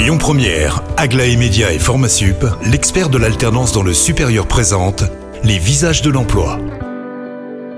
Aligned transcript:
Lyon 0.00 0.16
Première, 0.16 0.82
Aglaé 0.96 1.36
Média 1.36 1.74
et 1.74 1.78
Formasup, 1.78 2.46
l'expert 2.64 3.10
de 3.10 3.18
l'alternance 3.18 3.72
dans 3.72 3.82
le 3.82 3.92
supérieur 3.92 4.46
présente 4.46 5.04
les 5.44 5.58
visages 5.58 6.00
de 6.00 6.08
l'emploi. 6.08 6.58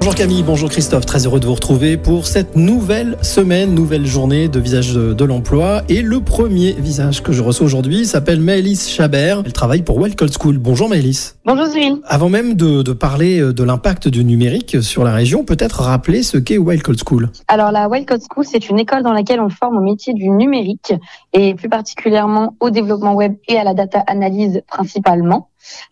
Bonjour 0.02 0.16
Camille, 0.16 0.42
bonjour 0.42 0.68
Christophe, 0.68 1.06
très 1.06 1.26
heureux 1.26 1.38
de 1.38 1.46
vous 1.46 1.54
retrouver 1.54 1.96
pour 1.96 2.26
cette 2.26 2.56
nouvelle 2.56 3.16
semaine, 3.22 3.72
nouvelle 3.72 4.04
journée 4.04 4.48
de 4.48 4.58
visage 4.58 4.92
de, 4.94 5.12
de 5.12 5.24
l'emploi. 5.24 5.82
Et 5.88 6.02
le 6.02 6.18
premier 6.18 6.72
visage 6.72 7.22
que 7.22 7.30
je 7.30 7.40
reçois 7.40 7.66
aujourd'hui 7.66 8.04
s'appelle 8.04 8.40
Maëlys 8.40 8.88
Chabert. 8.90 9.42
Elle 9.46 9.52
travaille 9.52 9.82
pour 9.82 10.00
Well 10.00 10.16
Code 10.16 10.32
School. 10.36 10.58
Bonjour 10.58 10.88
Maëlys. 10.88 11.36
Bonjour 11.44 11.66
Cyril. 11.66 12.00
Avant 12.04 12.28
même 12.28 12.54
de, 12.54 12.82
de 12.82 12.92
parler 12.92 13.52
de 13.52 13.62
l'impact 13.62 14.08
du 14.08 14.24
numérique 14.24 14.82
sur 14.82 15.04
la 15.04 15.12
région, 15.12 15.44
peut-être 15.44 15.82
rappeler 15.82 16.24
ce 16.24 16.36
qu'est 16.36 16.58
Well 16.58 16.82
Code 16.82 16.98
School. 17.06 17.30
Alors 17.46 17.70
la 17.70 17.88
Wild 17.88 18.08
Code 18.08 18.22
School, 18.28 18.44
c'est 18.44 18.70
une 18.70 18.80
école 18.80 19.04
dans 19.04 19.12
laquelle 19.12 19.40
on 19.40 19.50
forme 19.50 19.76
au 19.76 19.82
métier 19.82 20.14
du 20.14 20.28
numérique 20.28 20.94
et 21.32 21.54
plus 21.54 21.68
particulièrement 21.68 22.56
au 22.58 22.70
développement 22.70 23.14
web 23.14 23.36
et 23.46 23.56
à 23.56 23.62
la 23.62 23.72
data 23.72 24.02
analyse 24.08 24.62
principalement. 24.66 25.50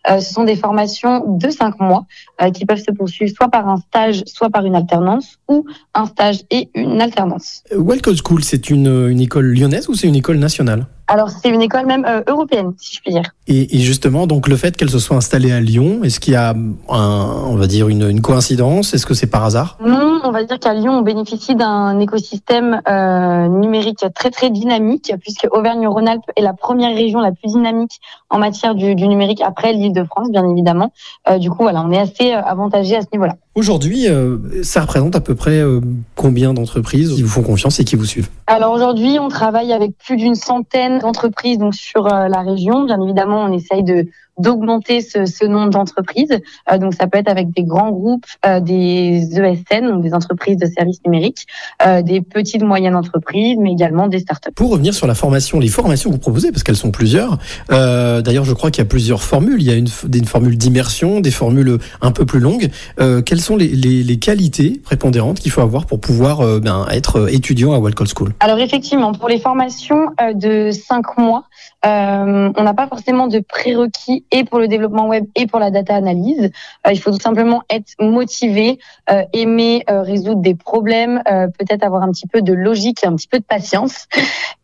Euh, 0.09 0.19
ce 0.19 0.33
sont 0.33 0.43
des 0.43 0.55
formations 0.55 1.37
de 1.37 1.49
cinq 1.49 1.79
mois 1.79 2.05
euh, 2.41 2.51
qui 2.51 2.65
peuvent 2.65 2.83
se 2.83 2.91
poursuivre 2.91 3.31
soit 3.35 3.49
par 3.49 3.67
un 3.67 3.77
stage, 3.77 4.23
soit 4.25 4.49
par 4.49 4.65
une 4.65 4.75
alternance 4.75 5.37
ou 5.47 5.65
un 5.93 6.05
stage 6.05 6.41
et 6.49 6.69
une 6.75 7.01
alternance. 7.01 7.63
Well 7.75 8.01
Code 8.01 8.17
School, 8.23 8.43
c'est 8.43 8.69
une, 8.69 9.09
une 9.09 9.21
école 9.21 9.53
lyonnaise 9.53 9.87
ou 9.89 9.93
c'est 9.93 10.07
une 10.07 10.15
école 10.15 10.37
nationale? 10.37 10.87
Alors 11.07 11.29
c'est 11.29 11.49
une 11.49 11.61
école 11.61 11.85
même 11.85 12.05
euh, 12.05 12.21
européenne, 12.27 12.73
si 12.77 12.95
je 12.95 13.01
puis 13.01 13.11
dire. 13.11 13.23
et, 13.47 13.75
et 13.75 13.79
justement, 13.79 14.27
donc 14.27 14.47
le 14.47 14.55
fait 14.55 14.77
qu'elle 14.77 14.89
se 14.89 14.99
soit 14.99 15.17
installée 15.17 15.51
à 15.51 15.59
Lyon, 15.59 16.03
est-ce 16.03 16.19
qu'il 16.19 16.33
y 16.33 16.37
a 16.37 16.55
un, 16.89 17.43
on 17.45 17.55
va 17.55 17.67
dire 17.67 17.89
une, 17.89 18.09
une 18.09 18.21
coïncidence? 18.21 18.93
Est-ce 18.93 19.05
que 19.05 19.13
c'est 19.13 19.27
par 19.27 19.43
hasard? 19.43 19.77
Non, 19.85 20.10
on 20.23 20.31
va 20.31 20.43
dire 20.43 20.59
qu'à 20.59 20.73
Lyon, 20.73 20.93
on 20.99 21.01
bénéficie 21.01 21.55
d'un 21.55 21.99
écosystème 21.99 22.81
euh, 22.87 23.47
numérique 23.47 24.05
très 24.13 24.29
très 24.29 24.49
dynamique, 24.49 25.13
puisque 25.19 25.47
Auvergne-Rhône-Alpes 25.51 26.31
est 26.35 26.41
la 26.41 26.53
première 26.53 26.95
région 26.95 27.19
la 27.19 27.31
plus 27.31 27.53
dynamique 27.53 27.99
en 28.29 28.39
matière 28.39 28.75
du, 28.75 28.95
numérique 28.95 29.41
après 29.41 29.73
l'Île-de-France, 29.73 30.29
bien 30.31 30.47
évidemment. 30.49 30.91
Euh, 31.29 31.37
du 31.37 31.49
coup, 31.49 31.63
voilà, 31.63 31.81
on 31.81 31.91
est 31.91 31.99
assez 31.99 32.33
euh, 32.33 32.41
avantagé 32.41 32.95
à 32.95 33.01
ce 33.01 33.07
niveau-là. 33.13 33.35
Aujourd'hui, 33.53 34.07
euh, 34.07 34.37
ça 34.63 34.81
représente 34.81 35.13
à 35.15 35.19
peu 35.19 35.35
près 35.35 35.59
euh, 35.59 35.81
combien 36.15 36.53
d'entreprises 36.53 37.13
qui 37.13 37.21
vous 37.21 37.27
font 37.27 37.43
confiance 37.43 37.81
et 37.81 37.83
qui 37.83 37.97
vous 37.97 38.05
suivent? 38.05 38.29
Alors 38.47 38.73
aujourd'hui, 38.73 39.17
on 39.19 39.27
travaille 39.27 39.73
avec 39.73 39.91
plus 39.97 40.15
d'une 40.15 40.35
centaine 40.35 40.99
d'entreprises 40.99 41.57
donc 41.57 41.75
sur 41.75 42.05
euh, 42.07 42.29
la 42.29 42.39
région. 42.41 42.85
Bien 42.85 43.01
évidemment, 43.01 43.43
on 43.43 43.51
essaye 43.53 43.83
de 43.83 44.07
d'augmenter 44.37 45.01
ce, 45.01 45.25
ce 45.25 45.45
nombre 45.45 45.69
d'entreprises. 45.69 46.39
Euh, 46.71 46.77
donc 46.79 46.95
ça 46.95 47.05
peut 47.05 47.19
être 47.19 47.29
avec 47.29 47.51
des 47.51 47.63
grands 47.63 47.91
groupes, 47.91 48.25
euh, 48.45 48.59
des 48.59 49.27
ESN, 49.37 49.87
donc 49.87 50.01
des 50.01 50.13
entreprises 50.15 50.57
de 50.57 50.65
services 50.65 50.99
numériques, 51.05 51.45
euh, 51.85 52.01
des 52.01 52.21
petites 52.21 52.63
moyennes 52.63 52.95
entreprises, 52.95 53.57
mais 53.59 53.73
également 53.73 54.07
des 54.07 54.19
startups. 54.19 54.51
Pour 54.55 54.71
revenir 54.71 54.95
sur 54.95 55.05
la 55.05 55.13
formation, 55.15 55.59
les 55.59 55.67
formations 55.67 56.09
que 56.09 56.15
vous 56.15 56.21
proposez, 56.21 56.51
parce 56.51 56.63
qu'elles 56.63 56.77
sont 56.77 56.91
plusieurs. 56.91 57.37
euh, 57.71 58.21
D'ailleurs, 58.21 58.45
je 58.45 58.53
crois 58.53 58.71
qu'il 58.71 58.81
y 58.81 58.87
a 58.87 58.89
plusieurs 58.89 59.21
formules. 59.21 59.61
Il 59.61 59.67
y 59.67 59.71
a 59.71 59.75
une, 59.75 59.89
une 60.11 60.25
formule 60.25 60.57
d'immersion, 60.57 61.19
des 61.19 61.29
formules 61.29 61.77
un 62.01 62.11
peu 62.11 62.25
plus 62.25 62.39
longues. 62.39 62.69
Euh, 62.99 63.21
quelles 63.41 63.47
sont 63.47 63.57
les, 63.57 64.19
qualités 64.19 64.79
prépondérantes 64.83 65.39
qu'il 65.39 65.49
faut 65.49 65.61
avoir 65.61 65.87
pour 65.87 65.99
pouvoir 65.99 66.41
euh, 66.41 66.59
ben, 66.59 66.85
être 66.91 67.33
étudiant 67.33 67.73
à 67.73 67.79
Well 67.79 67.95
Code 67.95 68.07
School? 68.15 68.33
Alors 68.39 68.59
effectivement, 68.59 69.13
pour 69.13 69.29
les 69.29 69.39
formations 69.39 70.11
euh, 70.21 70.33
de 70.33 70.69
cinq 70.69 71.17
mois, 71.17 71.45
euh, 71.83 72.51
on 72.55 72.63
n'a 72.63 72.75
pas 72.75 72.87
forcément 72.87 73.25
de 73.25 73.39
prérequis 73.39 74.25
et 74.31 74.43
pour 74.43 74.59
le 74.59 74.67
développement 74.67 75.07
web 75.07 75.25
et 75.35 75.47
pour 75.47 75.59
la 75.59 75.71
data 75.71 75.95
analyse. 75.95 76.51
Euh, 76.85 76.91
il 76.91 76.99
faut 76.99 77.09
tout 77.09 77.19
simplement 77.19 77.63
être 77.71 77.93
motivé, 77.99 78.77
euh, 79.09 79.23
aimer 79.33 79.83
euh, 79.89 80.03
résoudre 80.03 80.41
des 80.41 80.53
problèmes, 80.53 81.23
euh, 81.27 81.47
peut-être 81.47 81.83
avoir 81.83 82.03
un 82.03 82.11
petit 82.11 82.27
peu 82.27 82.43
de 82.43 82.53
logique, 82.53 83.03
un 83.03 83.15
petit 83.15 83.27
peu 83.27 83.39
de 83.39 83.43
patience. 83.43 84.07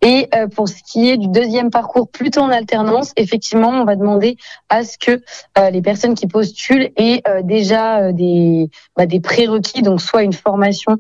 Et 0.02 0.28
euh, 0.36 0.48
pour 0.48 0.70
ce 0.70 0.76
qui 0.84 1.10
est 1.10 1.18
du 1.18 1.28
deuxième 1.28 1.72
parcours, 1.72 2.08
plutôt 2.10 2.42
en 2.42 2.50
alternance, 2.50 3.14
effectivement, 3.18 3.70
on 3.70 3.84
va 3.84 3.96
demander 3.96 4.38
à 4.70 4.84
ce 4.84 4.98
que 4.98 5.24
euh, 5.58 5.70
les 5.72 5.82
personnes 5.82 6.14
qui 6.14 6.28
postulent 6.28 6.92
aient 6.98 7.22
euh, 7.28 7.42
déjà 7.42 8.12
des, 8.12 8.70
bah, 8.96 9.06
des 9.06 9.20
prérequis, 9.20 9.82
donc 9.82 10.02
soit 10.02 10.24
une 10.24 10.34
formation 10.34 10.98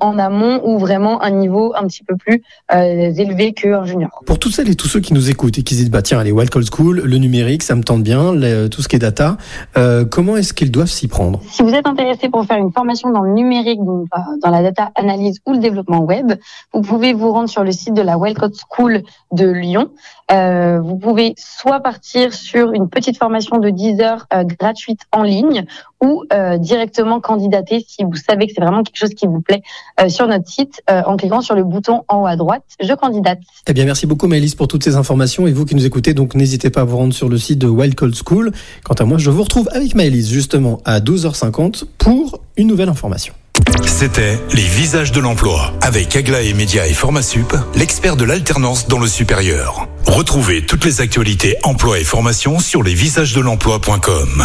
en 0.00 0.18
amont 0.18 0.60
ou 0.64 0.78
vraiment 0.78 1.22
un 1.22 1.30
niveau 1.30 1.72
un 1.76 1.86
petit 1.86 2.04
peu 2.04 2.16
plus 2.16 2.42
euh, 2.72 3.12
élevé 3.16 3.52
qu'un 3.52 3.84
junior. 3.84 4.22
Pour 4.26 4.38
toutes 4.38 4.52
celles 4.54 4.70
et 4.70 4.74
tous 4.74 4.88
ceux 4.88 5.00
qui 5.00 5.14
nous 5.14 5.30
écoutent 5.30 5.58
et 5.58 5.62
qui 5.62 5.74
se 5.74 5.80
disent, 5.80 5.90
bah 5.90 6.02
tiens, 6.02 6.18
allez, 6.18 6.32
Code 6.50 6.66
School, 6.72 7.00
le 7.04 7.16
numérique, 7.18 7.62
ça 7.62 7.74
me 7.74 7.82
tente 7.82 8.02
bien, 8.02 8.32
le- 8.32 8.68
tout 8.68 8.82
ce 8.82 8.88
qui 8.88 8.96
est 8.96 9.00
data, 9.00 9.36
euh, 9.76 10.04
comment 10.04 10.36
est-ce 10.36 10.52
qu'ils 10.52 10.70
doivent 10.70 10.88
s'y 10.90 11.08
prendre? 11.08 11.40
Si 11.50 11.62
vous 11.62 11.70
êtes 11.74 11.86
intéressé 11.86 12.28
pour 12.28 12.44
faire 12.44 12.58
une 12.58 12.72
formation 12.72 13.10
dans 13.10 13.22
le 13.22 13.32
numérique, 13.32 13.82
donc 13.82 14.06
euh, 14.14 14.18
dans 14.42 14.50
la 14.50 14.62
data 14.62 14.90
analyse 14.94 15.40
ou 15.46 15.52
le 15.52 15.58
développement 15.58 16.00
web, 16.00 16.32
vous 16.72 16.82
pouvez 16.82 17.12
vous 17.14 17.32
rendre 17.32 17.48
sur 17.48 17.64
le 17.64 17.72
site 17.72 17.94
de 17.94 18.02
la 18.02 18.18
Wellcode 18.18 18.54
School 18.54 19.02
de 19.32 19.46
Lyon. 19.48 19.88
Euh, 20.30 20.80
vous 20.80 20.96
pouvez 20.96 21.34
soit 21.36 21.80
partir 21.80 22.32
sur 22.32 22.72
une 22.72 22.88
petite 22.88 23.18
formation 23.18 23.58
de 23.58 23.70
10 23.70 24.00
heures 24.00 24.26
euh, 24.32 24.44
gratuite 24.44 25.00
en 25.12 25.22
ligne 25.22 25.64
ou 26.02 26.24
euh, 26.32 26.58
directement 26.58 27.20
candidater 27.20 27.84
si 27.86 28.04
vous 28.04 28.16
savez 28.16 28.46
que 28.46 28.52
c'est 28.54 28.60
vraiment 28.60 28.82
quelque 28.82 28.98
chose 28.98 29.14
qui 29.14 29.26
vous 29.26 29.40
plaît 29.40 29.62
euh, 30.00 30.08
sur 30.08 30.26
notre 30.26 30.48
site 30.48 30.82
euh, 30.90 31.02
en 31.06 31.16
cliquant 31.16 31.40
sur 31.40 31.54
le 31.54 31.64
bouton 31.64 32.02
en 32.08 32.22
haut 32.22 32.26
à 32.26 32.36
droite, 32.36 32.64
je 32.80 32.92
candidate. 32.92 33.38
Eh 33.66 33.72
bien, 33.72 33.84
merci 33.84 34.06
beaucoup, 34.06 34.26
Maëlys, 34.26 34.54
pour 34.54 34.68
toutes 34.68 34.84
ces 34.84 34.96
informations. 34.96 35.46
Et 35.46 35.52
vous 35.52 35.64
qui 35.64 35.74
nous 35.74 35.86
écoutez, 35.86 36.12
donc 36.12 36.34
n'hésitez 36.34 36.70
pas 36.70 36.82
à 36.82 36.84
vous 36.84 36.96
rendre 36.96 37.14
sur 37.14 37.28
le 37.28 37.38
site 37.38 37.58
de 37.58 37.68
Wild 37.68 37.94
Code 37.94 38.14
School. 38.14 38.52
Quant 38.84 38.94
à 38.94 39.04
moi, 39.04 39.18
je 39.18 39.30
vous 39.30 39.42
retrouve 39.42 39.68
avec 39.72 39.94
Maëlys, 39.94 40.28
justement, 40.28 40.80
à 40.84 41.00
12h50 41.00 41.84
pour 41.98 42.40
une 42.56 42.66
nouvelle 42.66 42.88
information. 42.88 43.34
C'était 43.84 44.38
les 44.54 44.62
visages 44.62 45.12
de 45.12 45.20
l'emploi 45.20 45.72
avec 45.82 46.16
Aglaé 46.16 46.54
Média 46.54 46.86
et 46.86 46.94
Formasup, 46.94 47.54
l'expert 47.76 48.16
de 48.16 48.24
l'alternance 48.24 48.88
dans 48.88 48.98
le 48.98 49.06
supérieur. 49.06 49.86
Retrouvez 50.06 50.66
toutes 50.66 50.84
les 50.84 51.00
actualités 51.00 51.56
emploi 51.62 52.00
et 52.00 52.04
formation 52.04 52.58
sur 52.58 52.82
lesvisagesdelemploi.com. 52.82 54.44